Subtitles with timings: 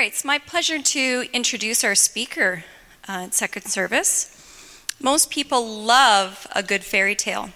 [0.00, 2.64] right, it's my pleasure to introduce our speaker
[3.06, 4.34] uh, at second service.
[4.98, 7.50] Most people love a good fairy tale.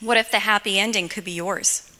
[0.00, 1.96] What if the happy ending could be yours?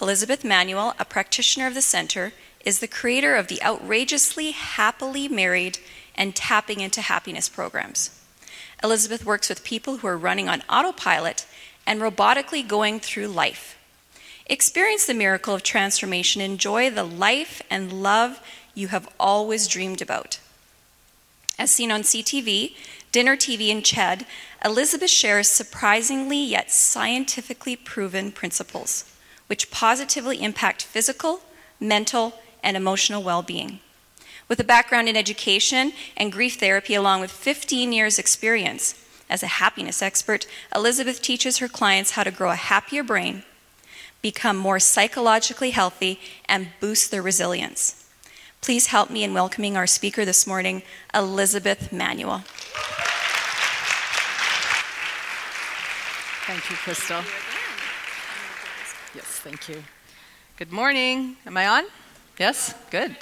[0.00, 2.32] Elizabeth Manuel, a practitioner of the center,
[2.64, 5.78] is the creator of the outrageously happily married
[6.16, 8.20] and tapping into happiness programs.
[8.82, 11.46] Elizabeth works with people who are running on autopilot
[11.86, 13.78] and robotically going through life.
[14.46, 16.42] Experience the miracle of transformation.
[16.42, 18.40] Enjoy the life and love
[18.74, 20.40] you have always dreamed about.
[21.58, 22.74] As seen on CTV,
[23.12, 24.26] Dinner TV, and CHED,
[24.64, 29.04] Elizabeth shares surprisingly yet scientifically proven principles
[29.52, 31.42] which positively impact physical,
[31.78, 32.32] mental,
[32.64, 33.80] and emotional well being.
[34.48, 38.94] With a background in education and grief therapy, along with 15 years' experience
[39.28, 43.42] as a happiness expert, Elizabeth teaches her clients how to grow a happier brain,
[44.22, 46.18] become more psychologically healthy,
[46.48, 48.01] and boost their resilience.
[48.62, 52.44] Please help me in welcoming our speaker this morning, Elizabeth Manuel.
[56.46, 57.22] Thank you, Crystal.
[59.16, 59.82] Yes, thank you.
[60.56, 61.38] Good morning.
[61.44, 61.86] Am I on?
[62.38, 62.72] Yes?
[62.92, 63.16] Good.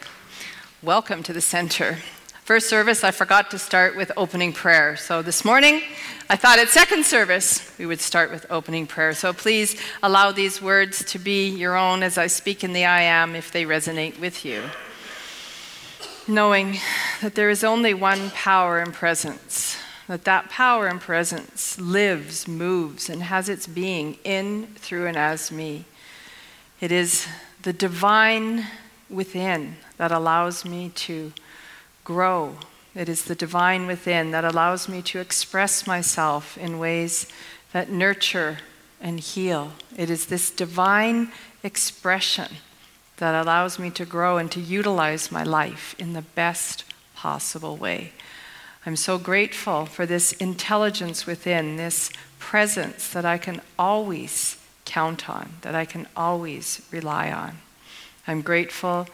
[0.82, 1.96] Welcome to the center.
[2.44, 4.94] First service, I forgot to start with opening prayer.
[4.98, 5.80] So this morning,
[6.28, 9.14] I thought at second service, we would start with opening prayer.
[9.14, 13.00] So please allow these words to be your own as I speak in the I
[13.00, 14.64] am if they resonate with you
[16.30, 16.78] knowing
[17.20, 23.10] that there is only one power and presence, that that power and presence lives, moves,
[23.10, 25.84] and has its being in, through, and as me.
[26.80, 27.26] It is
[27.62, 28.66] the divine
[29.10, 31.32] within that allows me to
[32.04, 32.56] grow.
[32.94, 37.26] It is the divine within that allows me to express myself in ways
[37.72, 38.58] that nurture
[39.00, 39.72] and heal.
[39.96, 42.48] It is this divine expression
[43.20, 48.12] that allows me to grow and to utilize my life in the best possible way.
[48.84, 55.52] I'm so grateful for this intelligence within, this presence that I can always count on,
[55.60, 57.58] that I can always rely on.
[58.26, 59.06] I'm grateful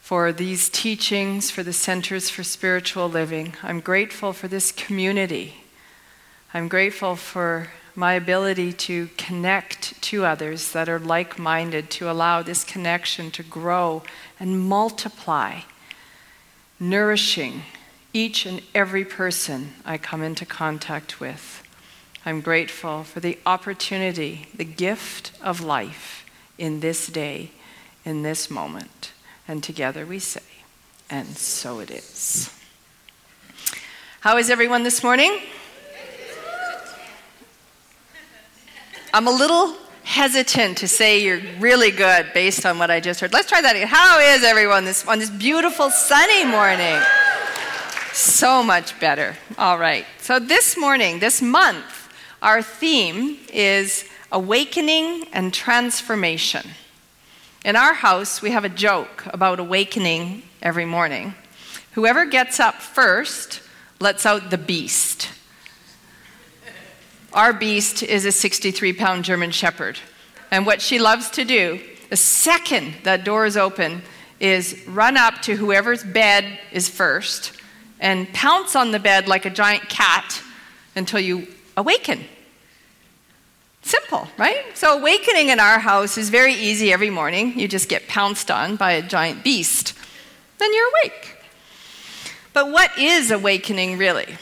[0.00, 3.54] for these teachings, for the Centers for Spiritual Living.
[3.62, 5.64] I'm grateful for this community.
[6.52, 12.42] I'm grateful for my ability to connect to others that are like minded, to allow
[12.42, 14.02] this connection to grow
[14.38, 15.60] and multiply,
[16.78, 17.62] nourishing
[18.12, 21.62] each and every person I come into contact with.
[22.24, 26.26] I'm grateful for the opportunity, the gift of life
[26.58, 27.50] in this day,
[28.04, 29.12] in this moment.
[29.48, 30.42] And together we say,
[31.08, 32.54] and so it is.
[34.20, 35.40] How is everyone this morning?
[39.12, 43.32] I'm a little hesitant to say you're really good based on what I just heard.
[43.32, 43.88] Let's try that again.
[43.88, 47.00] How is everyone this on this beautiful sunny morning?
[48.12, 49.36] So much better.
[49.58, 50.06] All right.
[50.18, 52.08] So this morning, this month,
[52.40, 56.66] our theme is awakening and transformation.
[57.64, 61.34] In our house, we have a joke about awakening every morning.
[61.92, 63.60] Whoever gets up first
[63.98, 65.30] lets out the beast.
[67.32, 69.98] Our beast is a 63 pound German Shepherd.
[70.50, 74.02] And what she loves to do, the second that door is open,
[74.40, 77.52] is run up to whoever's bed is first
[78.00, 80.42] and pounce on the bed like a giant cat
[80.96, 81.46] until you
[81.76, 82.24] awaken.
[83.82, 84.64] Simple, right?
[84.74, 87.58] So, awakening in our house is very easy every morning.
[87.58, 89.94] You just get pounced on by a giant beast,
[90.58, 91.36] then you're awake.
[92.52, 94.36] But what is awakening really?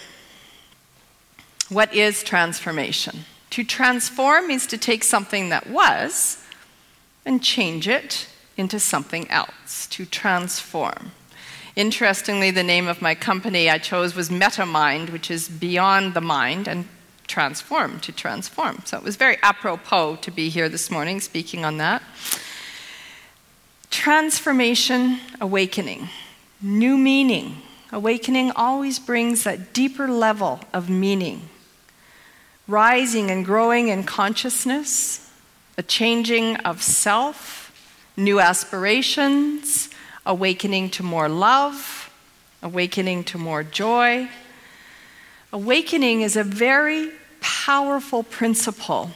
[1.68, 3.24] What is transformation?
[3.50, 6.42] To transform means to take something that was
[7.26, 11.12] and change it into something else, to transform.
[11.76, 16.66] Interestingly, the name of my company I chose was MetaMind, which is beyond the mind,
[16.66, 16.88] and
[17.26, 18.82] transform, to transform.
[18.86, 22.02] So it was very apropos to be here this morning speaking on that.
[23.90, 26.08] Transformation, awakening,
[26.62, 27.58] new meaning.
[27.92, 31.48] Awakening always brings that deeper level of meaning
[32.68, 35.30] rising and growing in consciousness,
[35.78, 37.72] a changing of self,
[38.16, 39.88] new aspirations,
[40.26, 42.12] awakening to more love,
[42.62, 44.28] awakening to more joy.
[45.52, 47.10] Awakening is a very
[47.40, 49.10] powerful principle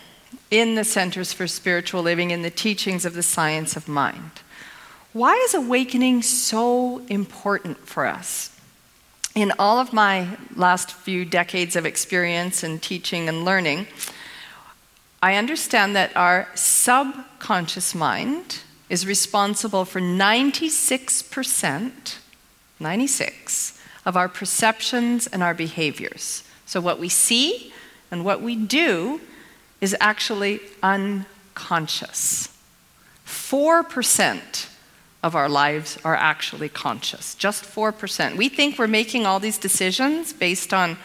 [0.50, 4.30] in the Centers for Spiritual Living in the teachings of the science of mind.
[5.12, 8.51] Why is awakening so important for us?
[9.34, 13.86] In all of my last few decades of experience in teaching and learning,
[15.22, 22.16] I understand that our subconscious mind is responsible for 96%,
[22.80, 26.42] 96, of our perceptions and our behaviors.
[26.66, 27.72] So, what we see
[28.10, 29.20] and what we do
[29.80, 32.48] is actually unconscious.
[33.26, 34.68] 4%
[35.22, 38.36] of our lives are actually conscious, just 4%.
[38.36, 40.96] We think we're making all these decisions based on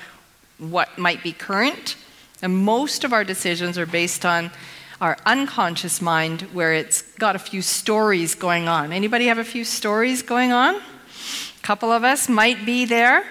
[0.58, 1.96] what might be current,
[2.42, 4.52] and most of our decisions are based on
[5.00, 8.92] our unconscious mind where it's got a few stories going on.
[8.92, 10.76] Anybody have a few stories going on?
[10.76, 13.24] A couple of us might be there.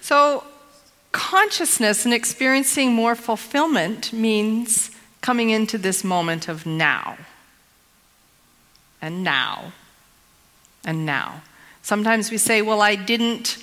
[0.00, 0.44] So
[1.12, 4.90] consciousness and experiencing more fulfillment means
[5.20, 7.18] coming into this moment of now.
[9.02, 9.72] And now.
[10.84, 11.42] And now.
[11.82, 13.58] Sometimes we say, well, I didn't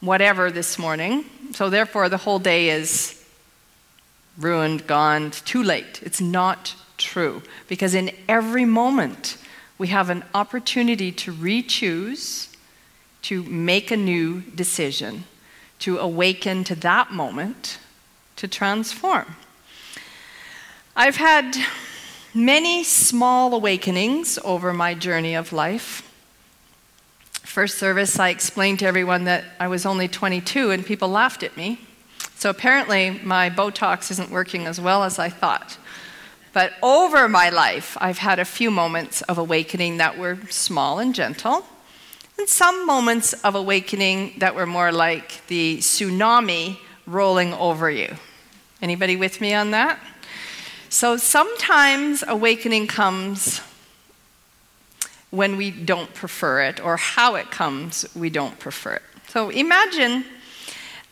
[0.00, 3.24] whatever this morning, so therefore the whole day is
[4.38, 6.00] ruined, gone, too late.
[6.02, 7.42] It's not true.
[7.68, 9.36] Because in every moment,
[9.78, 12.48] we have an opportunity to re choose,
[13.22, 15.24] to make a new decision,
[15.80, 17.78] to awaken to that moment,
[18.36, 19.36] to transform.
[20.94, 21.56] I've had
[22.34, 26.08] many small awakenings over my journey of life.
[27.52, 31.54] First service, I explained to everyone that I was only 22 and people laughed at
[31.54, 31.78] me.
[32.34, 35.76] So apparently, my Botox isn't working as well as I thought.
[36.54, 41.14] But over my life, I've had a few moments of awakening that were small and
[41.14, 41.66] gentle,
[42.38, 48.16] and some moments of awakening that were more like the tsunami rolling over you.
[48.80, 50.00] Anybody with me on that?
[50.88, 53.60] So sometimes awakening comes
[55.32, 59.02] when we don't prefer it, or how it comes, we don't prefer it.
[59.28, 60.26] So imagine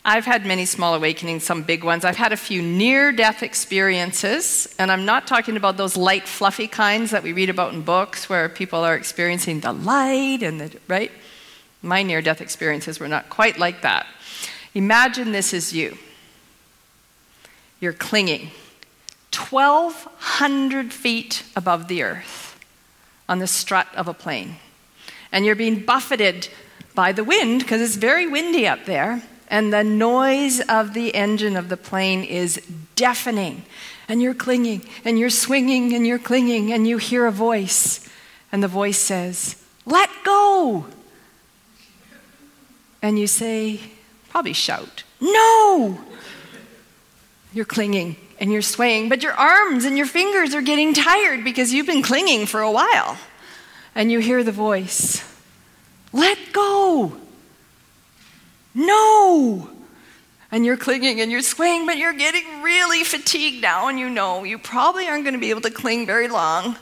[0.05, 2.05] I've had many small awakenings, some big ones.
[2.05, 6.67] I've had a few near death experiences, and I'm not talking about those light, fluffy
[6.67, 10.77] kinds that we read about in books where people are experiencing the light and the,
[10.87, 11.11] right?
[11.81, 14.05] My near death experiences were not quite like that.
[14.75, 15.97] Imagine this is you.
[17.79, 18.51] You're clinging
[19.35, 22.50] 1,200 feet above the earth
[23.31, 24.57] on the strut of a plane.
[25.31, 26.49] And you're being buffeted
[26.93, 29.23] by the wind because it's very windy up there.
[29.47, 32.61] And the noise of the engine of the plane is
[32.95, 33.63] deafening.
[34.09, 38.05] And you're clinging and you're swinging and you're clinging and you hear a voice.
[38.51, 39.55] And the voice says,
[39.85, 40.87] Let go.
[43.01, 43.79] And you say,
[44.27, 46.01] probably shout, No.
[47.53, 51.71] You're clinging and you're swaying, but your arms and your fingers are getting tired because
[51.71, 53.17] you've been clinging for a while.
[53.93, 55.23] And you hear the voice
[56.11, 57.15] let go.
[58.73, 59.69] No.
[60.51, 64.43] And you're clinging and you're swaying, but you're getting really fatigued now, and you know
[64.43, 66.77] you probably aren't going to be able to cling very long.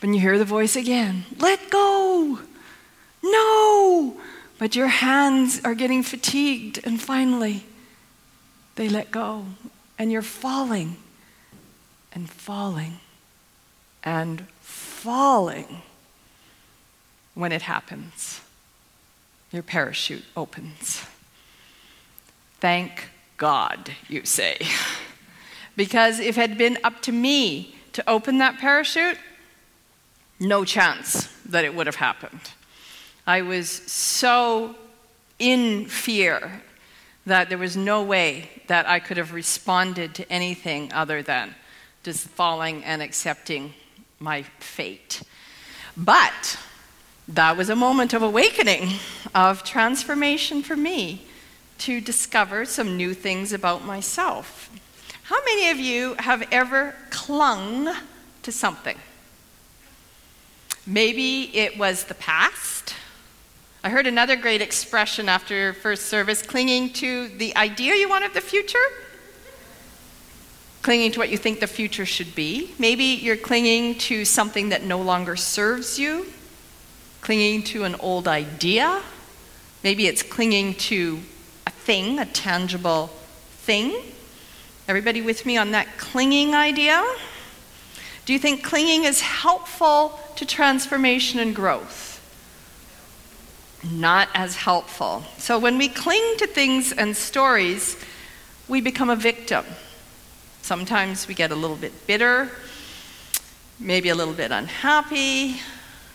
[0.00, 2.40] But you hear the voice again let go.
[3.22, 4.16] No.
[4.58, 7.64] But your hands are getting fatigued, and finally,
[8.74, 9.46] they let go,
[9.98, 10.96] and you're falling
[12.14, 13.00] and falling
[14.02, 15.82] and falling
[17.34, 18.40] when it happens.
[19.50, 21.04] Your parachute opens.
[22.60, 24.58] Thank God, you say.
[25.76, 29.18] Because if it had been up to me to open that parachute,
[30.38, 32.40] no chance that it would have happened.
[33.26, 34.76] I was so
[35.38, 36.62] in fear
[37.26, 41.54] that there was no way that I could have responded to anything other than
[42.04, 43.72] just falling and accepting
[44.20, 45.22] my fate.
[45.96, 46.58] But
[47.26, 48.90] that was a moment of awakening,
[49.34, 51.26] of transformation for me
[51.78, 54.70] to discover some new things about myself.
[55.24, 57.88] How many of you have ever clung
[58.42, 58.98] to something?
[60.86, 62.94] Maybe it was the past.
[63.82, 68.34] I heard another great expression after first service clinging to the idea you want of
[68.34, 68.78] the future
[70.84, 72.70] clinging to what you think the future should be.
[72.78, 76.26] Maybe you're clinging to something that no longer serves you,
[77.22, 79.00] clinging to an old idea.
[79.82, 81.20] Maybe it's clinging to
[81.66, 83.06] a thing, a tangible
[83.62, 83.98] thing.
[84.86, 87.02] Everybody with me on that clinging idea?
[88.26, 92.20] Do you think clinging is helpful to transformation and growth?
[93.82, 95.24] Not as helpful.
[95.38, 97.96] So when we cling to things and stories,
[98.68, 99.64] we become a victim.
[100.64, 102.48] Sometimes we get a little bit bitter,
[103.78, 105.56] maybe a little bit unhappy.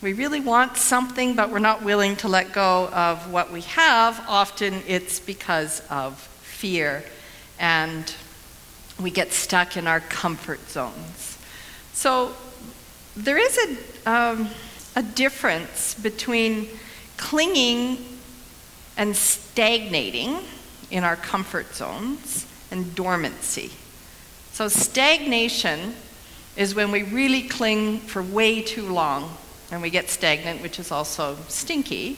[0.01, 4.25] We really want something, but we're not willing to let go of what we have.
[4.27, 7.03] Often it's because of fear,
[7.59, 8.11] and
[8.99, 11.37] we get stuck in our comfort zones.
[11.93, 12.33] So
[13.15, 13.55] there is
[14.03, 14.49] a, um,
[14.95, 16.69] a difference between
[17.17, 18.03] clinging
[18.97, 20.39] and stagnating
[20.89, 23.73] in our comfort zones and dormancy.
[24.59, 25.95] So, stagnation
[26.57, 29.37] is when we really cling for way too long
[29.71, 32.17] and we get stagnant, which is also stinky,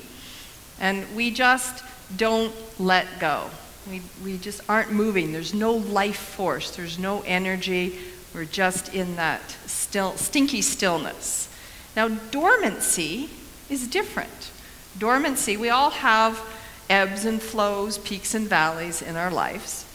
[0.80, 1.84] and we just
[2.18, 3.52] don't let go.
[3.88, 5.32] We, we just aren't moving.
[5.32, 8.00] There's no life force, there's no energy.
[8.34, 11.48] We're just in that still, stinky stillness.
[11.96, 13.30] Now, dormancy
[13.70, 14.50] is different.
[14.98, 16.42] Dormancy, we all have
[16.90, 19.86] ebbs and flows, peaks and valleys in our lives.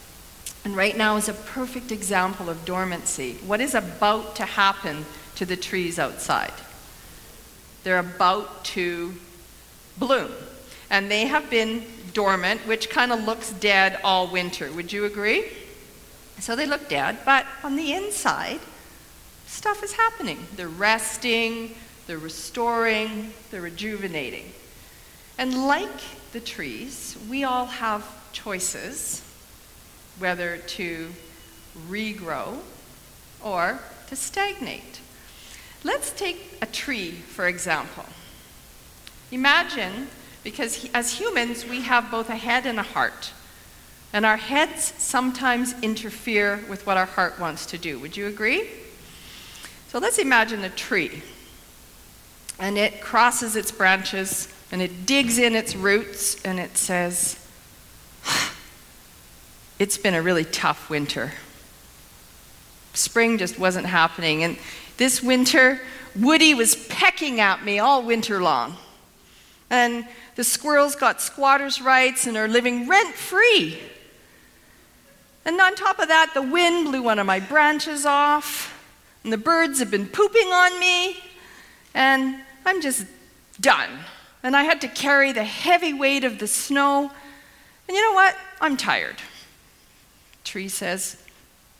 [0.67, 3.37] And right now is a perfect example of dormancy.
[3.45, 5.05] What is about to happen
[5.35, 6.51] to the trees outside?
[7.85, 9.13] They're about to
[9.97, 10.29] bloom.
[10.89, 14.69] And they have been dormant, which kind of looks dead all winter.
[14.73, 15.45] Would you agree?
[16.39, 18.59] So they look dead, but on the inside,
[19.45, 20.47] stuff is happening.
[20.57, 21.75] They're resting,
[22.07, 24.51] they're restoring, they're rejuvenating.
[25.37, 26.01] And like
[26.33, 29.23] the trees, we all have choices
[30.19, 31.09] whether to
[31.89, 32.57] regrow
[33.43, 35.01] or to stagnate.
[35.83, 38.05] Let's take a tree, for example.
[39.31, 40.07] Imagine,
[40.43, 43.31] because as humans, we have both a head and a heart.
[44.13, 47.99] And our heads sometimes interfere with what our heart wants to do.
[47.99, 48.67] Would you agree?
[49.89, 51.21] So let's imagine a tree.
[52.59, 57.46] And it crosses its branches and it digs in its roots and it says,
[59.79, 61.33] It's been a really tough winter.
[62.93, 64.43] Spring just wasn't happening.
[64.43, 64.57] And
[64.97, 65.81] this winter,
[66.15, 68.75] Woody was pecking at me all winter long.
[69.69, 73.79] And the squirrels got squatters' rights and are living rent free.
[75.45, 78.73] And on top of that, the wind blew one of my branches off,
[79.23, 81.17] and the birds have been pooping on me,
[81.93, 83.05] and I'm just
[83.61, 83.89] done.
[84.43, 87.11] And I had to carry the heavy weight of the snow.
[87.87, 88.35] And you know what?
[88.59, 89.15] I'm tired.
[90.47, 91.17] Tree says,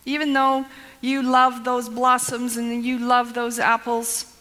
[0.04, 0.66] even though
[1.00, 4.36] you love those blossoms and you love those apples,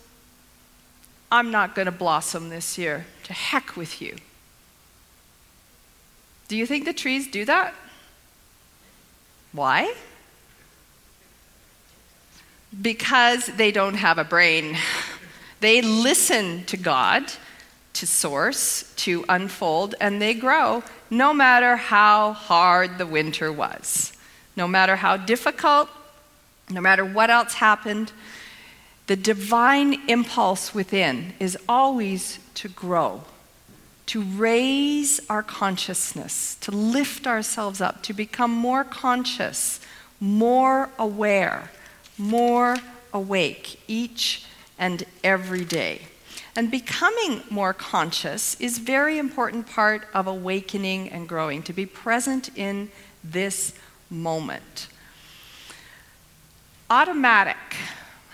[1.32, 3.06] I'm not going to blossom this year.
[3.24, 4.16] To heck with you.
[6.48, 7.74] Do you think the trees do that?
[9.52, 9.94] Why?
[12.82, 14.78] Because they don't have a brain.
[15.62, 17.32] They listen to God,
[17.94, 24.14] to source, to unfold, and they grow no matter how hard the winter was,
[24.58, 25.88] no matter how difficult,
[26.70, 28.12] no matter what else happened.
[29.06, 33.24] The divine impulse within is always to grow,
[34.08, 39.80] to raise our consciousness, to lift ourselves up, to become more conscious,
[40.20, 41.72] more aware,
[42.18, 42.78] more
[43.14, 44.44] awake each
[44.78, 46.02] and every day.
[46.56, 52.50] And becoming more conscious is very important part of awakening and growing, to be present
[52.58, 52.90] in
[53.24, 53.74] this
[54.10, 54.88] moment.
[56.90, 57.58] Automatic.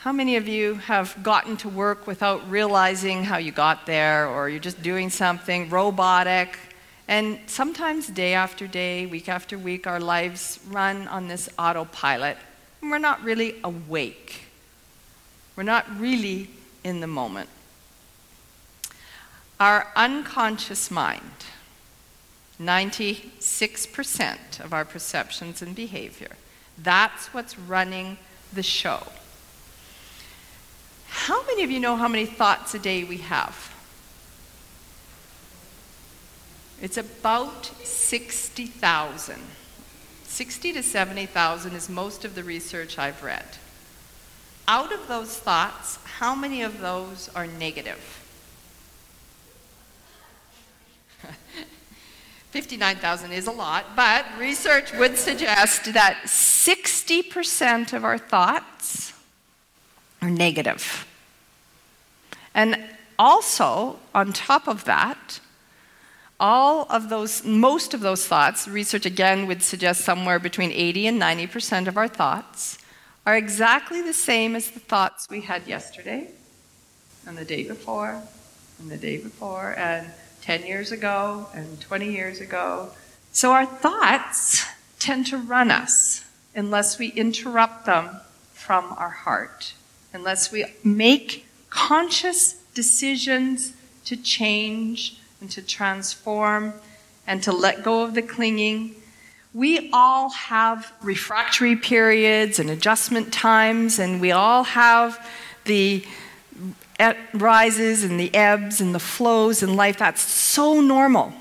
[0.02, 4.50] How many of you have gotten to work without realizing how you got there, or
[4.50, 6.58] you're just doing something robotic?
[7.08, 12.38] And sometimes, day after day, week after week, our lives run on this autopilot,
[12.82, 14.46] and we're not really awake.
[15.56, 16.50] We're not really
[16.84, 17.50] in the moment.
[19.60, 21.46] Our unconscious mind,
[22.68, 26.36] 96% of our perceptions and behavior,
[26.78, 28.18] that's what's running
[28.54, 29.04] the show.
[31.08, 33.74] How many of you know how many thoughts a day we have?
[36.82, 39.40] It's about 60,000.
[40.26, 43.46] 60 to 70,000 is most of the research I've read.
[44.68, 48.20] Out of those thoughts, how many of those are negative?
[52.54, 59.12] 59,000 is a lot, but research would suggest that 60% of our thoughts
[60.22, 61.08] are negative.
[62.54, 62.78] And
[63.18, 65.40] also, on top of that,
[66.40, 71.20] all of those, most of those thoughts, research again would suggest somewhere between 80 and
[71.20, 72.78] 90% of our thoughts
[73.26, 76.30] are exactly the same as the thoughts we had yesterday,
[77.26, 78.22] and the day before,
[78.80, 80.06] and the day before, and
[80.44, 82.90] 10 years ago, and 20 years ago.
[83.32, 84.66] So our thoughts
[85.00, 88.18] tend to run us unless we interrupt them
[88.52, 89.74] from our heart,
[90.12, 93.72] unless we make conscious decisions
[94.04, 96.74] to change and to transform
[97.26, 98.96] and to let go of the clinging.
[99.54, 105.26] We all have refractory periods and adjustment times, and we all have
[105.64, 106.06] the
[107.34, 109.98] rises and the ebbs and the flows in life.
[109.98, 111.34] That's so normal.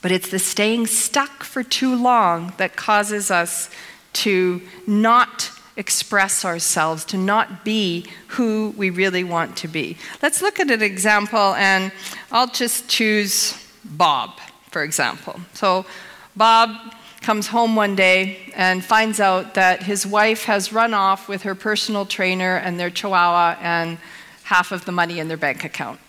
[0.00, 3.70] But it's the staying stuck for too long that causes us
[4.14, 9.96] to not express ourselves, to not be who we really want to be.
[10.22, 11.92] Let's look at an example, and
[12.32, 14.38] I'll just choose Bob,
[14.70, 15.40] for example.
[15.54, 15.86] So,
[16.36, 21.42] Bob comes home one day and finds out that his wife has run off with
[21.42, 23.98] her personal trainer and their chihuahua and
[24.48, 26.00] half of the money in their bank account.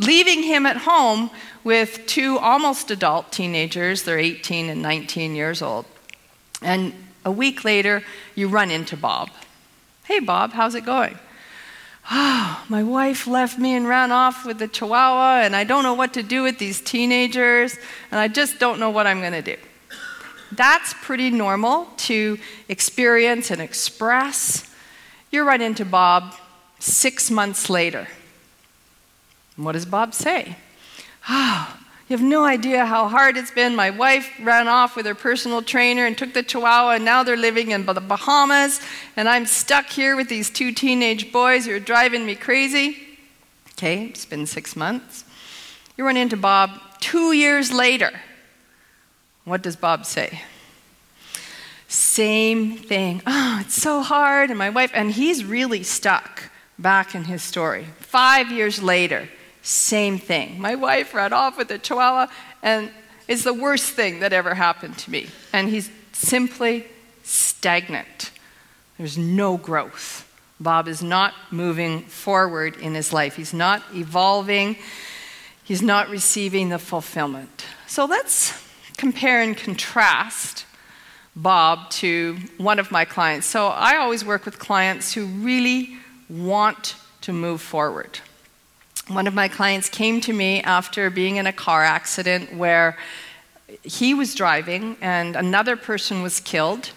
[0.00, 1.30] Leaving him at home
[1.62, 5.86] with two almost adult teenagers, they're 18 and 19 years old.
[6.60, 6.92] And
[7.24, 8.02] a week later,
[8.34, 9.30] you run into Bob.
[10.04, 11.16] Hey, Bob, how's it going?
[12.10, 15.94] Oh, my wife left me and ran off with the chihuahua, and I don't know
[15.94, 17.78] what to do with these teenagers,
[18.10, 19.56] and I just don't know what I'm going to do.
[20.50, 24.68] That's pretty normal to experience and express.
[25.30, 26.34] You run into Bob
[26.84, 28.06] six months later.
[29.56, 30.56] what does Bob say?
[31.28, 33.74] Oh, you have no idea how hard it's been.
[33.74, 37.36] My wife ran off with her personal trainer and took the chihuahua, and now they're
[37.36, 38.80] living in the Bahamas,
[39.16, 42.98] and I'm stuck here with these two teenage boys who are driving me crazy.
[43.72, 45.24] Okay, it's been six months.
[45.96, 48.10] You run into Bob two years later.
[49.44, 50.42] What does Bob say?
[51.88, 53.22] Same thing.
[53.26, 57.86] Oh, it's so hard, and my wife, and he's really stuck back in his story.
[58.00, 59.28] Five years later,
[59.62, 60.60] same thing.
[60.60, 62.26] My wife ran off with a chihuahua,
[62.62, 62.90] and
[63.28, 65.28] it's the worst thing that ever happened to me.
[65.52, 66.86] And he's simply
[67.22, 68.30] stagnant.
[68.98, 70.30] There's no growth.
[70.60, 74.76] Bob is not moving forward in his life, he's not evolving,
[75.64, 77.64] he's not receiving the fulfillment.
[77.86, 78.52] So let's
[78.96, 80.64] compare and contrast
[81.34, 83.46] Bob to one of my clients.
[83.46, 85.96] So I always work with clients who really
[86.28, 88.20] want to move forward.
[89.08, 92.96] One of my clients came to me after being in a car accident where
[93.82, 96.90] he was driving and another person was killed.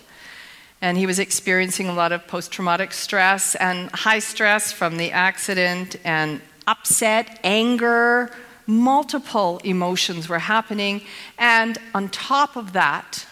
[0.81, 5.11] And he was experiencing a lot of post traumatic stress and high stress from the
[5.11, 8.31] accident and upset, anger,
[8.67, 11.01] multiple emotions were happening.
[11.37, 13.25] And on top of that,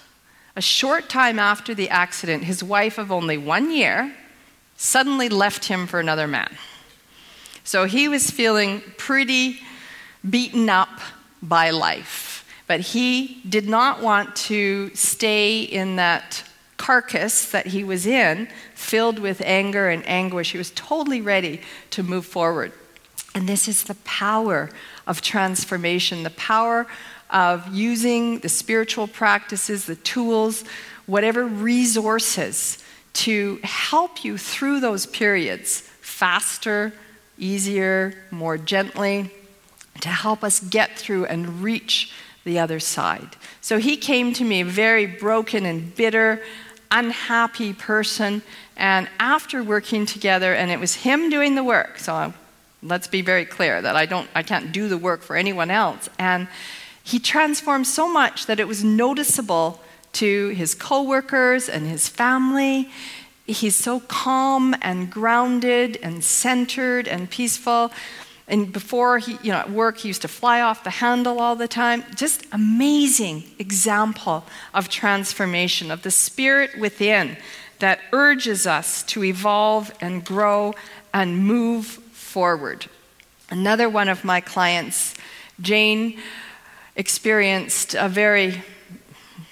[0.56, 4.16] a short time after the accident, his wife of only one year
[4.78, 6.56] suddenly left him for another man.
[7.64, 9.60] So he was feeling pretty
[10.28, 11.00] beaten up
[11.42, 12.46] by life.
[12.68, 16.44] But he did not want to stay in that
[16.78, 20.52] carcass that he was in, filled with anger and anguish.
[20.52, 21.62] He was totally ready
[21.92, 22.72] to move forward.
[23.34, 24.70] And this is the power
[25.08, 26.88] of transformation, the power
[27.30, 30.64] of using the spiritual practices, the tools,
[31.06, 32.84] whatever resources
[33.16, 36.94] to help you through those periods faster,
[37.38, 39.32] easier, more gently,
[40.02, 42.12] to help us get through and reach
[42.44, 43.36] the other side.
[43.62, 46.42] So he came to me a very broken and bitter,
[46.92, 48.42] unhappy person.
[48.78, 52.34] And after working together, and it was him doing the work, so
[52.84, 56.08] let's be very clear that I, don't, I can't do the work for anyone else.
[56.20, 56.48] And
[57.04, 59.82] he transformed so much that it was noticeable
[60.16, 62.90] to his coworkers and his family
[63.46, 67.92] he's so calm and grounded and centered and peaceful.
[68.48, 71.56] And before he, you know, at work, he used to fly off the handle all
[71.56, 72.04] the time.
[72.16, 77.38] Just amazing example of transformation, of the spirit within
[77.80, 80.74] that urges us to evolve and grow
[81.14, 82.88] and move forward.
[83.50, 85.14] Another one of my clients,
[85.60, 86.20] Jane,
[86.96, 88.64] experienced a very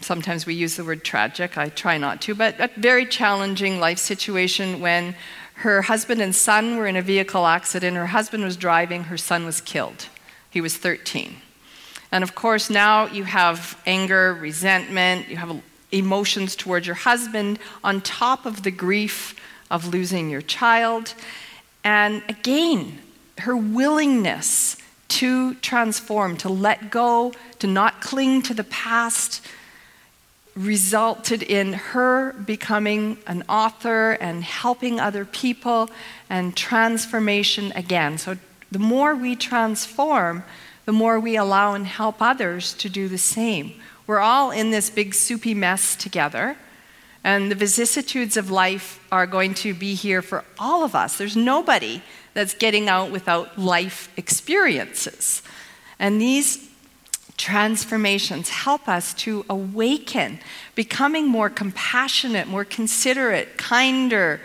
[0.03, 3.99] sometimes we use the word tragic, I try not to, but a very challenging life
[3.99, 5.15] situation when
[5.55, 7.95] her husband and son were in a vehicle accident.
[7.95, 10.07] Her husband was driving, her son was killed.
[10.49, 11.37] He was 13.
[12.11, 15.61] And of course, now you have anger, resentment, you have
[15.91, 19.39] emotions towards your husband on top of the grief
[19.71, 21.13] of losing your child.
[21.83, 22.99] And again,
[23.39, 24.77] her willingness
[25.09, 29.45] to transform, to let go, to not cling to the past,
[30.55, 35.89] resulted in her becoming an author and helping other people
[36.29, 38.17] and transformation again.
[38.17, 38.37] So,
[38.71, 40.43] the more we transform,
[40.85, 43.73] the more we allow and help others to do the same.
[44.07, 46.57] We're all in this big soupy mess together,
[47.23, 51.17] and the vicissitudes of life are going to be here for all of us.
[51.17, 52.01] There's nobody
[52.33, 55.41] that's getting out without life experiences.
[55.99, 56.67] And these
[57.37, 60.39] transformations help us to awaken,
[60.75, 64.39] becoming more compassionate, more considerate, kinder,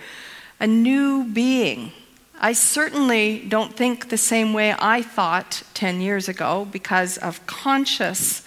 [0.60, 1.92] a new being.
[2.40, 8.46] I certainly don't think the same way I thought 10 years ago because of conscious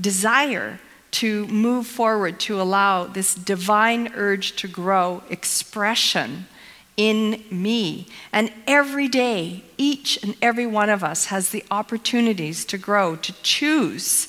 [0.00, 6.46] desire to move forward, to allow this divine urge to grow expression
[6.98, 8.08] in me.
[8.32, 13.32] And every day, each and every one of us has the opportunities to grow, to
[13.42, 14.28] choose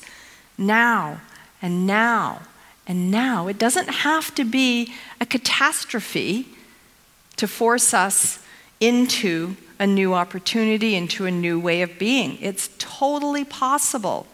[0.58, 1.20] now
[1.62, 2.44] and now
[2.88, 3.48] and now.
[3.48, 6.48] It doesn't have to be a catastrophe
[7.38, 8.40] to force us
[8.80, 12.38] into a new opportunity, into a new way of being.
[12.40, 14.28] It's totally possible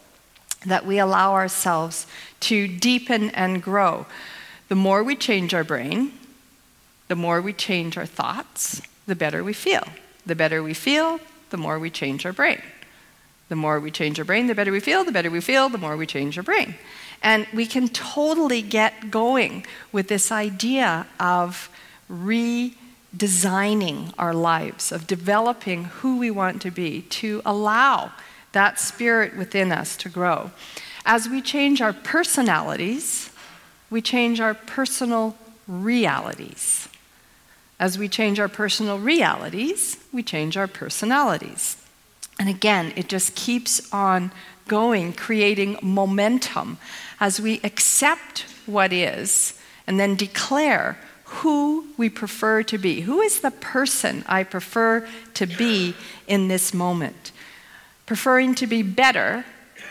[0.66, 2.06] that we allow ourselves
[2.40, 4.04] to deepen and grow.
[4.68, 6.12] The more we change our brain,
[7.08, 9.84] the more we change our thoughts, the better we feel.
[10.24, 12.60] The better we feel, the more we change our brain.
[13.48, 15.04] The more we change our brain, the better we feel.
[15.04, 16.74] The better we feel, the more we change our brain.
[17.22, 21.70] And we can totally get going with this idea of
[22.10, 28.10] redesigning our lives, of developing who we want to be, to allow
[28.52, 30.50] that spirit within us to grow.
[31.04, 33.30] As we change our personalities,
[33.90, 35.36] we change our personal
[35.68, 36.88] realities.
[37.78, 41.76] As we change our personal realities, we change our personalities.
[42.38, 44.32] And again, it just keeps on
[44.68, 46.78] going, creating momentum
[47.20, 53.02] as we accept what is and then declare who we prefer to be.
[53.02, 55.94] Who is the person I prefer to be
[56.26, 57.32] in this moment?
[58.06, 59.44] Preferring to be better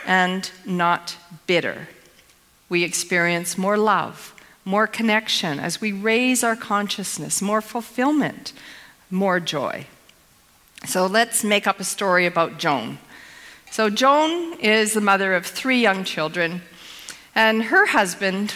[0.06, 1.18] and not
[1.48, 1.88] bitter.
[2.70, 4.35] We experience more love,
[4.66, 8.52] more connection as we raise our consciousness, more fulfillment,
[9.10, 9.86] more joy.
[10.86, 12.98] So let's make up a story about Joan.
[13.72, 16.62] So, Joan is the mother of three young children,
[17.34, 18.54] and her husband,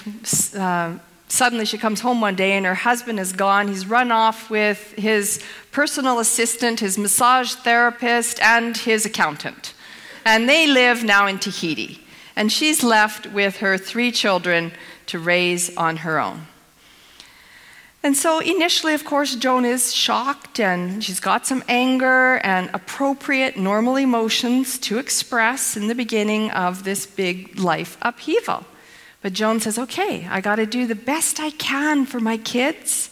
[0.58, 3.68] uh, suddenly she comes home one day and her husband is gone.
[3.68, 9.74] He's run off with his personal assistant, his massage therapist, and his accountant.
[10.26, 12.00] And they live now in Tahiti.
[12.40, 14.72] And she's left with her three children
[15.08, 16.48] to raise on her own.
[18.02, 23.58] And so initially, of course, Joan is shocked and she's got some anger and appropriate
[23.58, 28.64] normal emotions to express in the beginning of this big life upheaval.
[29.22, 33.09] But Joan says, okay, I got to do the best I can for my kids.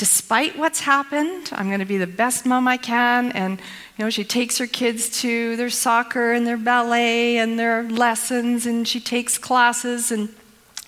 [0.00, 3.32] Despite what's happened, I'm going to be the best mom I can.
[3.32, 3.60] And,
[3.98, 8.64] you know, she takes her kids to their soccer and their ballet and their lessons,
[8.64, 10.30] and she takes classes and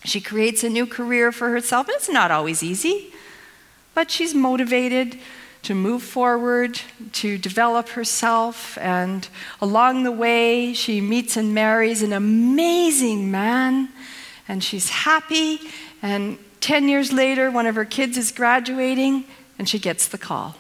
[0.03, 1.89] she creates a new career for herself.
[1.91, 3.13] It's not always easy.
[3.93, 5.19] But she's motivated
[5.65, 6.81] to move forward,
[7.13, 9.29] to develop herself, and
[9.61, 13.91] along the way, she meets and marries an amazing man,
[14.49, 15.61] and she's happy.
[16.01, 19.25] And 10 years later, one of her kids is graduating,
[19.59, 20.57] and she gets the call.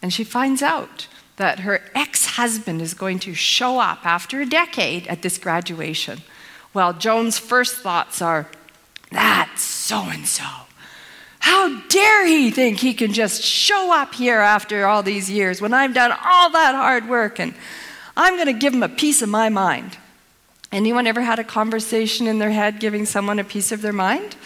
[0.00, 4.46] And she finds out that her ex husband is going to show up after a
[4.46, 6.22] decade at this graduation.
[6.72, 8.48] Well, Joan's first thoughts are,
[9.10, 10.44] that's so and so.
[11.40, 15.74] How dare he think he can just show up here after all these years when
[15.74, 17.54] I've done all that hard work and
[18.16, 19.98] I'm going to give him a piece of my mind?
[20.72, 24.36] Anyone ever had a conversation in their head giving someone a piece of their mind?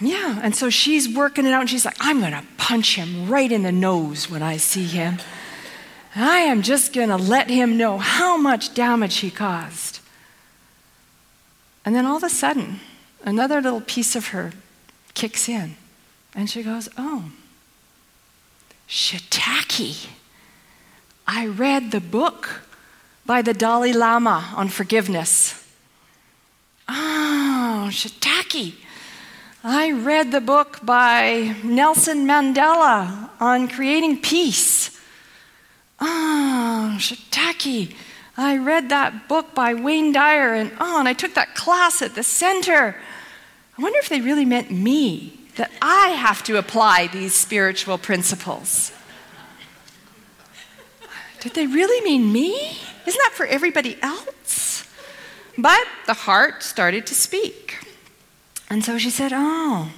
[0.00, 3.28] Yeah, and so she's working it out and she's like, I'm going to punch him
[3.28, 5.18] right in the nose when I see him.
[6.14, 10.00] I am just going to let him know how much damage he caused.
[11.84, 12.80] And then all of a sudden,
[13.22, 14.52] another little piece of her
[15.14, 15.76] kicks in.
[16.34, 17.30] And she goes, Oh,
[18.88, 20.08] shiitake.
[21.26, 22.65] I read the book
[23.26, 25.66] by the Dalai Lama on forgiveness.
[26.88, 28.74] Oh, shiitake.
[29.64, 35.00] I read the book by Nelson Mandela on creating peace.
[36.00, 37.94] Oh, shiitake.
[38.36, 42.14] I read that book by Wayne Dyer, and oh, and I took that class at
[42.14, 42.94] the center.
[43.76, 48.92] I wonder if they really meant me, that I have to apply these spiritual principles.
[51.40, 52.78] Did they really mean me?
[53.06, 54.88] Isn't that for everybody else?
[55.56, 57.78] But the heart started to speak.
[58.68, 59.90] And so she said, Oh,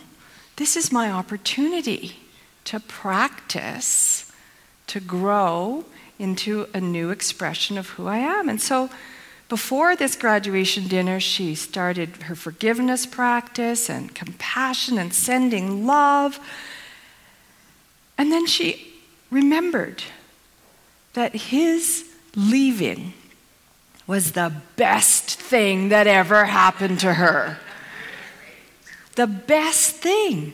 [0.57, 2.17] this is my opportunity
[2.65, 4.31] to practice,
[4.89, 5.85] to grow
[6.19, 8.49] into a new expression of who I am.
[8.49, 8.91] And so
[9.49, 16.39] before this graduation dinner, she started her forgiveness practice and compassion and sending love.
[18.19, 18.93] And then she
[19.31, 20.03] remembered
[21.15, 22.08] that his
[22.39, 23.13] leaving
[24.07, 27.59] was the best thing that ever happened to her.
[29.17, 30.53] The best thing.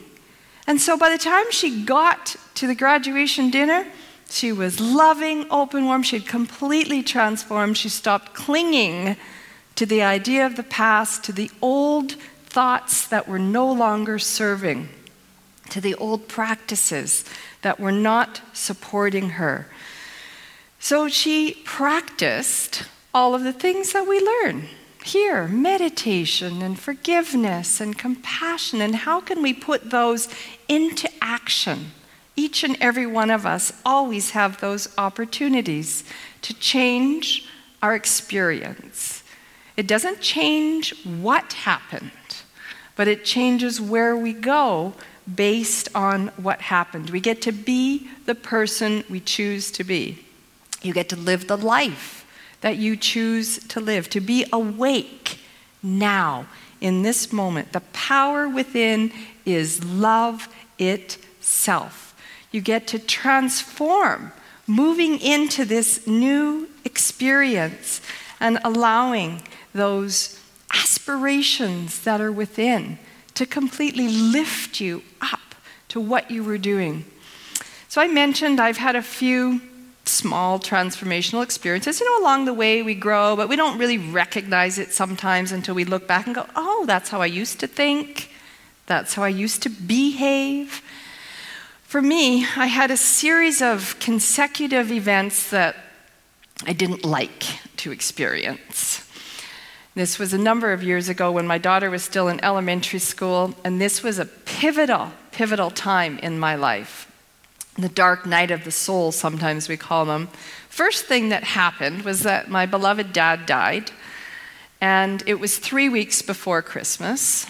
[0.67, 3.85] And so by the time she got to the graduation dinner,
[4.29, 6.01] she was loving, open, warm.
[6.01, 7.77] She had completely transformed.
[7.77, 9.15] She stopped clinging
[9.75, 12.13] to the idea of the past, to the old
[12.45, 14.89] thoughts that were no longer serving,
[15.69, 17.25] to the old practices
[17.61, 19.67] that were not supporting her.
[20.79, 22.83] So she practiced
[23.13, 24.67] all of the things that we learn
[25.05, 28.81] here meditation and forgiveness and compassion.
[28.81, 30.27] And how can we put those
[30.67, 31.91] into action?
[32.35, 36.03] Each and every one of us always have those opportunities
[36.41, 37.47] to change
[37.81, 39.23] our experience.
[39.77, 42.11] It doesn't change what happened,
[42.95, 44.93] but it changes where we go
[45.33, 47.09] based on what happened.
[47.09, 50.24] We get to be the person we choose to be.
[50.85, 52.25] You get to live the life
[52.61, 55.39] that you choose to live, to be awake
[55.81, 56.45] now
[56.79, 57.73] in this moment.
[57.73, 59.11] The power within
[59.45, 62.15] is love itself.
[62.51, 64.31] You get to transform,
[64.67, 68.01] moving into this new experience
[68.39, 69.41] and allowing
[69.73, 70.39] those
[70.71, 72.99] aspirations that are within
[73.33, 75.55] to completely lift you up
[75.89, 77.05] to what you were doing.
[77.87, 79.61] So I mentioned I've had a few
[80.15, 81.99] small transformational experiences.
[81.99, 85.75] You know, along the way we grow, but we don't really recognize it sometimes until
[85.75, 88.31] we look back and go, oh, that's how I used to think.
[88.85, 90.81] That's how I used to behave.
[91.83, 95.75] For me, I had a series of consecutive events that
[96.65, 97.45] I didn't like
[97.77, 99.07] to experience.
[99.95, 103.55] This was a number of years ago when my daughter was still in elementary school,
[103.63, 107.04] and this was a pivotal, pivotal time in my life.
[107.77, 110.29] The dark night of the soul, sometimes we call them.
[110.69, 113.91] First thing that happened was that my beloved dad died,
[114.79, 117.45] and it was three weeks before Christmas.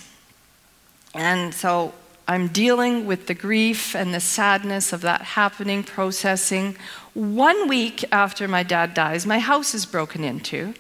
[1.14, 1.94] And so
[2.28, 6.76] I'm dealing with the grief and the sadness of that happening, processing.
[7.14, 10.74] One week after my dad dies, my house is broken into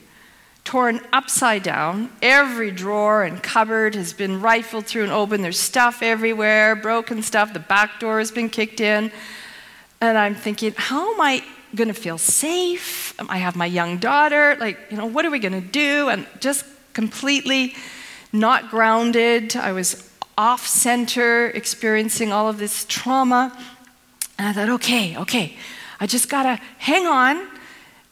[0.65, 2.09] torn upside down.
[2.21, 5.41] Every drawer and cupboard has been rifled through and open.
[5.41, 7.53] There's stuff everywhere, broken stuff.
[7.53, 9.11] The back door has been kicked in.
[10.01, 11.43] And I'm thinking, how am I
[11.75, 13.13] going to feel safe?
[13.29, 14.57] I have my young daughter.
[14.59, 16.09] Like, you know, what are we going to do?
[16.09, 17.75] And just completely
[18.33, 19.55] not grounded.
[19.55, 23.55] I was off center, experiencing all of this trauma.
[24.37, 25.57] And I thought, okay, okay,
[25.99, 27.47] I just got to hang on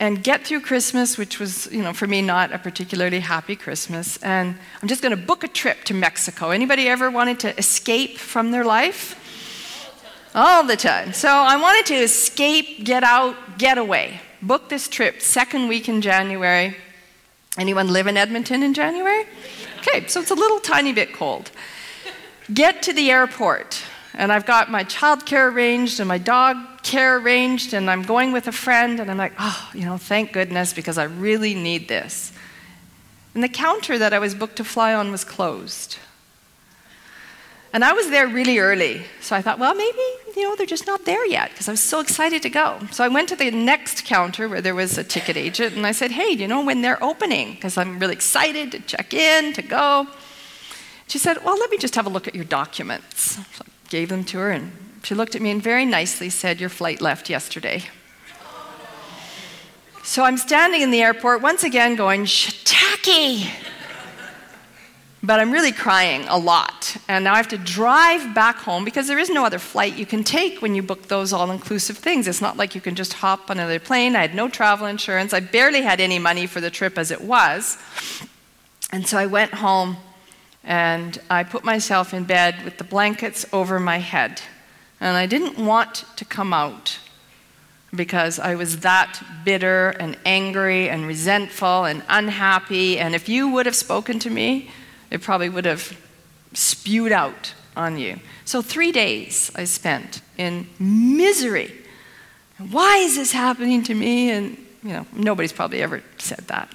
[0.04, 4.22] and get through Christmas, which was, you know, for me not a particularly happy Christmas.
[4.22, 6.50] And I'm just going to book a trip to Mexico.
[6.50, 9.16] Anybody ever wanted to escape from their life?
[10.36, 11.14] All the time.
[11.14, 14.20] So I wanted to escape, get out, get away.
[14.42, 16.76] Book this trip, second week in January.
[17.58, 19.24] Anyone live in Edmonton in January?
[19.78, 21.50] Okay, so it's a little tiny bit cold.
[22.54, 23.82] Get to the airport,
[24.14, 28.48] and I've got my childcare arranged and my dog care arranged and I'm going with
[28.48, 32.32] a friend and I'm like, oh, you know, thank goodness because I really need this.
[33.34, 35.98] And the counter that I was booked to fly on was closed.
[37.74, 39.02] And I was there really early.
[39.20, 39.98] So I thought, well, maybe,
[40.36, 42.80] you know, they're just not there yet because I was so excited to go.
[42.92, 45.92] So I went to the next counter where there was a ticket agent and I
[45.92, 47.54] said, hey, you know when they're opening?
[47.54, 50.08] Because I'm really excited to check in, to go.
[51.08, 53.40] She said, well, let me just have a look at your documents.
[53.40, 54.72] I gave them to her and
[55.04, 57.84] she looked at me and very nicely said, Your flight left yesterday.
[60.04, 63.50] So I'm standing in the airport once again going, Shiitake!
[65.26, 66.98] But I'm really crying a lot.
[67.08, 70.06] And now I have to drive back home because there is no other flight you
[70.06, 72.28] can take when you book those all inclusive things.
[72.28, 74.18] It's not like you can just hop on another plane.
[74.18, 75.34] I had no travel insurance.
[75.34, 77.78] I barely had any money for the trip as it was.
[78.92, 79.96] And so I went home
[80.64, 84.42] and I put myself in bed with the blankets over my head.
[85.00, 87.00] And I didn't want to come out
[87.94, 92.98] because I was that bitter and angry and resentful and unhappy.
[92.98, 94.72] And if you would have spoken to me,
[95.12, 95.98] it probably would have
[96.54, 98.20] spewed out on you.
[98.46, 101.74] So, three days I spent in misery.
[102.58, 104.32] Why is this happening to me?
[104.32, 106.74] And, you know, nobody's probably ever said that.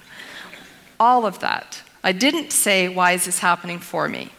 [0.99, 1.81] All of that.
[2.03, 4.29] I didn't say, Why is this happening for me?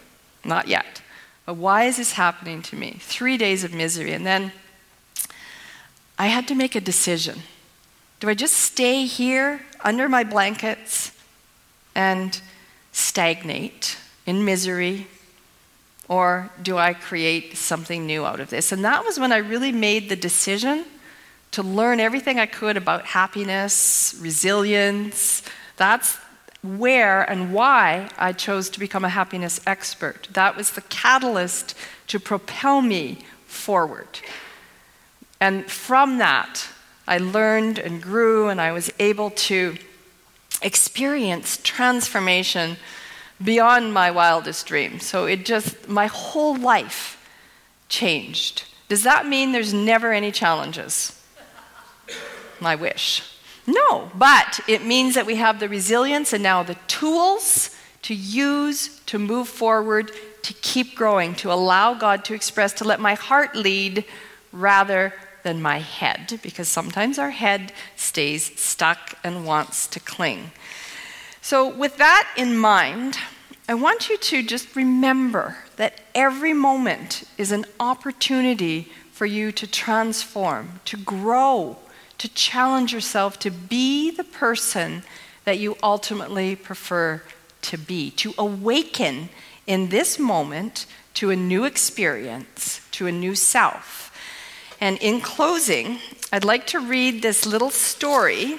[0.44, 1.02] Not yet.
[1.46, 2.98] But why is this happening to me?
[3.00, 4.12] Three days of misery.
[4.12, 4.52] And then
[6.18, 7.40] I had to make a decision.
[8.20, 11.12] Do I just stay here under my blankets
[11.94, 12.40] and
[12.92, 13.96] stagnate
[14.26, 15.06] in misery?
[16.08, 18.72] Or do I create something new out of this?
[18.72, 20.84] And that was when I really made the decision
[21.52, 25.42] to learn everything I could about happiness, resilience.
[25.76, 26.18] That's
[26.62, 30.28] where and why I chose to become a happiness expert.
[30.32, 31.74] That was the catalyst
[32.08, 34.20] to propel me forward.
[35.40, 36.68] And from that,
[37.08, 39.76] I learned and grew, and I was able to
[40.62, 42.76] experience transformation
[43.42, 45.06] beyond my wildest dreams.
[45.06, 47.16] So it just, my whole life
[47.88, 48.64] changed.
[48.88, 51.18] Does that mean there's never any challenges?
[52.60, 53.29] My wish.
[53.70, 57.70] No, but it means that we have the resilience and now the tools
[58.02, 60.10] to use to move forward,
[60.42, 64.04] to keep growing, to allow God to express, to let my heart lead
[64.52, 65.12] rather
[65.44, 70.50] than my head, because sometimes our head stays stuck and wants to cling.
[71.40, 73.18] So, with that in mind,
[73.68, 79.66] I want you to just remember that every moment is an opportunity for you to
[79.66, 81.76] transform, to grow,
[82.20, 85.02] to challenge yourself to be the person
[85.46, 87.22] that you ultimately prefer
[87.62, 89.30] to be, to awaken
[89.66, 94.14] in this moment to a new experience, to a new self.
[94.82, 95.98] And in closing,
[96.30, 98.58] I'd like to read this little story,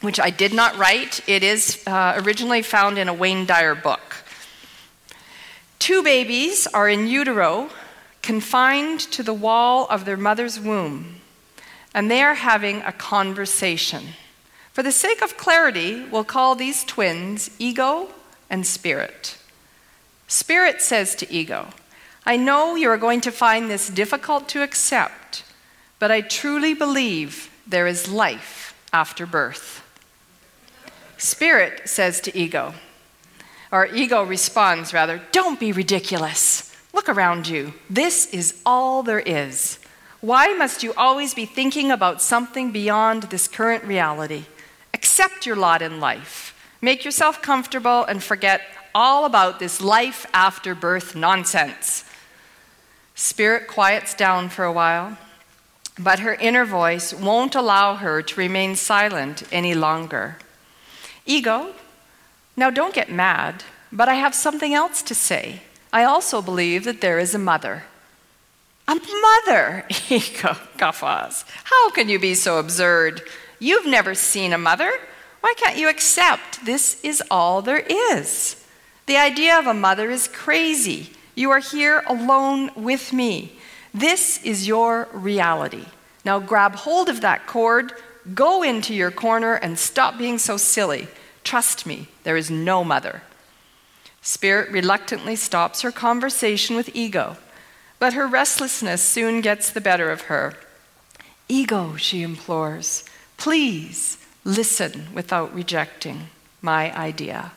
[0.00, 1.20] which I did not write.
[1.28, 4.24] It is uh, originally found in a Wayne Dyer book.
[5.78, 7.68] Two babies are in utero,
[8.22, 11.19] confined to the wall of their mother's womb
[11.94, 14.08] and they are having a conversation.
[14.72, 18.08] For the sake of clarity, we'll call these twins ego
[18.48, 19.36] and spirit.
[20.28, 21.68] Spirit says to ego,
[22.24, 25.44] I know you are going to find this difficult to accept,
[25.98, 29.82] but I truly believe there is life after birth.
[31.18, 32.74] Spirit says to ego,
[33.72, 36.74] or ego responds rather, Don't be ridiculous.
[36.92, 37.74] Look around you.
[37.88, 39.78] This is all there is.
[40.20, 44.44] Why must you always be thinking about something beyond this current reality?
[44.92, 46.54] Accept your lot in life.
[46.82, 48.60] Make yourself comfortable and forget
[48.94, 52.04] all about this life after birth nonsense.
[53.14, 55.16] Spirit quiets down for a while,
[55.98, 60.36] but her inner voice won't allow her to remain silent any longer.
[61.24, 61.74] Ego,
[62.56, 65.62] now don't get mad, but I have something else to say.
[65.92, 67.84] I also believe that there is a mother.
[68.90, 71.44] A mother, Ego guffaws.
[71.62, 73.22] How can you be so absurd?
[73.60, 74.92] You've never seen a mother.
[75.42, 78.66] Why can't you accept this is all there is?
[79.06, 81.12] The idea of a mother is crazy.
[81.36, 83.52] You are here alone with me.
[83.94, 85.84] This is your reality.
[86.24, 87.92] Now grab hold of that cord,
[88.34, 91.06] go into your corner, and stop being so silly.
[91.44, 93.22] Trust me, there is no mother.
[94.20, 97.36] Spirit reluctantly stops her conversation with ego.
[98.00, 100.54] But her restlessness soon gets the better of her.
[101.48, 103.04] Ego, she implores,
[103.36, 106.28] please listen without rejecting
[106.62, 107.52] my idea.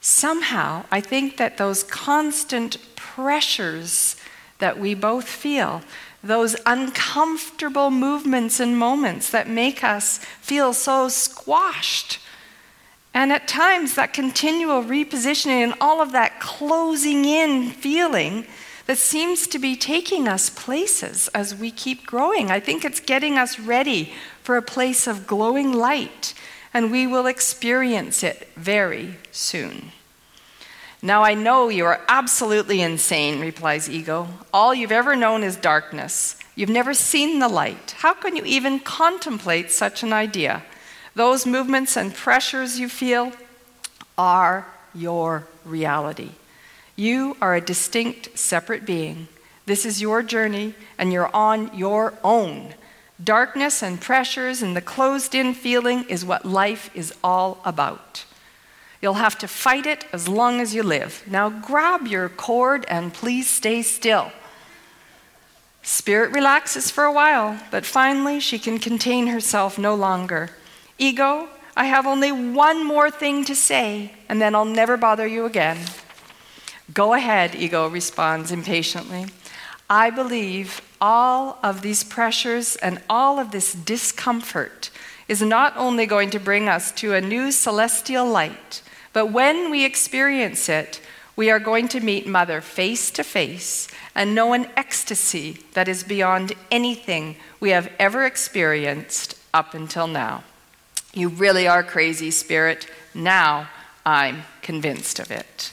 [0.00, 4.16] Somehow, I think that those constant pressures
[4.58, 5.82] that we both feel,
[6.22, 12.20] those uncomfortable movements and moments that make us feel so squashed,
[13.12, 18.46] and at times that continual repositioning and all of that closing in feeling
[18.88, 22.50] that seems to be taking us places as we keep growing.
[22.50, 26.32] I think it's getting us ready for a place of glowing light,
[26.72, 29.92] and we will experience it very soon.
[31.02, 34.26] Now I know you are absolutely insane, replies Ego.
[34.54, 36.38] All you've ever known is darkness.
[36.54, 37.94] You've never seen the light.
[37.98, 40.62] How can you even contemplate such an idea?
[41.14, 43.32] Those movements and pressures you feel
[44.16, 46.30] are your reality.
[46.98, 49.28] You are a distinct, separate being.
[49.66, 52.74] This is your journey, and you're on your own.
[53.22, 58.24] Darkness and pressures and the closed in feeling is what life is all about.
[59.00, 61.22] You'll have to fight it as long as you live.
[61.24, 64.32] Now grab your cord and please stay still.
[65.84, 70.50] Spirit relaxes for a while, but finally she can contain herself no longer.
[70.98, 75.44] Ego, I have only one more thing to say, and then I'll never bother you
[75.44, 75.78] again.
[76.92, 79.26] Go ahead, ego responds impatiently.
[79.90, 84.90] I believe all of these pressures and all of this discomfort
[85.28, 89.84] is not only going to bring us to a new celestial light, but when we
[89.84, 91.00] experience it,
[91.36, 96.02] we are going to meet Mother face to face and know an ecstasy that is
[96.02, 100.42] beyond anything we have ever experienced up until now.
[101.12, 102.88] You really are crazy, Spirit.
[103.14, 103.68] Now
[104.04, 105.72] I'm convinced of it.